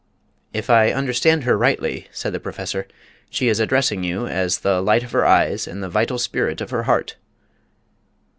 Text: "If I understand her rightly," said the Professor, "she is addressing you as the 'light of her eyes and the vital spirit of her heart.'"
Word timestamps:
"If 0.51 0.67
I 0.71 0.91
understand 0.91 1.43
her 1.43 1.55
rightly," 1.55 2.07
said 2.11 2.33
the 2.33 2.39
Professor, 2.39 2.87
"she 3.29 3.49
is 3.49 3.59
addressing 3.59 4.03
you 4.03 4.25
as 4.25 4.61
the 4.61 4.81
'light 4.81 5.03
of 5.03 5.11
her 5.11 5.27
eyes 5.27 5.67
and 5.67 5.83
the 5.83 5.89
vital 5.89 6.17
spirit 6.17 6.59
of 6.59 6.71
her 6.71 6.81
heart.'" 6.89 7.17